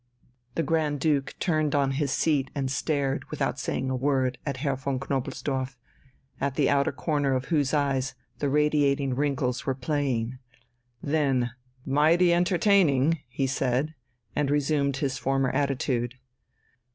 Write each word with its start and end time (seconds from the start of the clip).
The 0.55 0.63
Grand 0.63 0.99
Duke 0.99 1.35
turned 1.39 1.75
on 1.75 1.91
his 1.91 2.11
seat 2.11 2.49
and 2.55 2.71
stared, 2.71 3.23
without 3.29 3.59
saying 3.59 3.91
a 3.91 3.95
word, 3.95 4.39
at 4.47 4.57
Herr 4.57 4.75
von 4.75 4.97
Knobelsdorff, 4.99 5.75
at 6.39 6.55
the 6.55 6.71
outer 6.71 6.91
corner 6.91 7.35
of 7.35 7.49
whose 7.53 7.71
eyes 7.71 8.15
the 8.39 8.49
radiating 8.49 9.13
wrinkles 9.13 9.67
were 9.67 9.75
playing. 9.75 10.39
Then, 11.03 11.51
"Mighty 11.85 12.33
entertaining!" 12.33 13.19
he 13.27 13.45
said, 13.45 13.93
and 14.35 14.49
resumed 14.49 14.97
his 14.97 15.19
former 15.19 15.51
attitude. 15.51 16.15